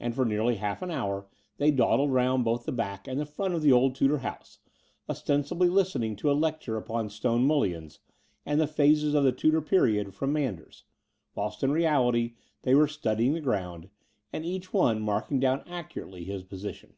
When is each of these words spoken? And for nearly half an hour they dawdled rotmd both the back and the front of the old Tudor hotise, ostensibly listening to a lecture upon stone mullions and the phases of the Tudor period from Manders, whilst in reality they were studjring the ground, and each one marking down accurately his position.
And 0.00 0.14
for 0.14 0.24
nearly 0.24 0.54
half 0.54 0.80
an 0.80 0.90
hour 0.90 1.26
they 1.58 1.70
dawdled 1.70 2.08
rotmd 2.10 2.42
both 2.42 2.64
the 2.64 2.72
back 2.72 3.06
and 3.06 3.20
the 3.20 3.26
front 3.26 3.52
of 3.52 3.60
the 3.60 3.70
old 3.70 3.94
Tudor 3.94 4.20
hotise, 4.20 4.60
ostensibly 5.10 5.68
listening 5.68 6.16
to 6.16 6.30
a 6.30 6.32
lecture 6.32 6.78
upon 6.78 7.10
stone 7.10 7.46
mullions 7.46 7.98
and 8.46 8.58
the 8.58 8.66
phases 8.66 9.12
of 9.12 9.24
the 9.24 9.32
Tudor 9.32 9.60
period 9.60 10.14
from 10.14 10.32
Manders, 10.32 10.84
whilst 11.34 11.62
in 11.62 11.70
reality 11.70 12.32
they 12.62 12.74
were 12.74 12.88
studjring 12.88 13.34
the 13.34 13.42
ground, 13.42 13.90
and 14.32 14.42
each 14.42 14.72
one 14.72 15.02
marking 15.02 15.38
down 15.38 15.62
accurately 15.68 16.24
his 16.24 16.42
position. 16.42 16.94